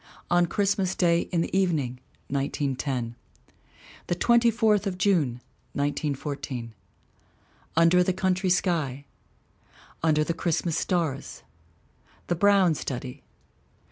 On 0.31 0.47
Christmas 0.47 0.95
Day 0.95 1.29
in 1.31 1.41
the 1.41 1.55
Evening, 1.55 1.99
1910. 2.29 3.13
The 4.07 4.15
Twenty 4.15 4.49
fourth 4.49 4.87
of 4.87 4.97
June, 4.97 5.41
1914. 5.73 6.73
Under 7.77 8.01
the 8.03 8.11
Country 8.11 8.49
Sky. 8.49 9.05
Under 10.01 10.23
the 10.23 10.33
Christmas 10.33 10.75
Stars. 10.79 11.43
The 12.25 12.35
Brown 12.35 12.73
Study. 12.73 13.21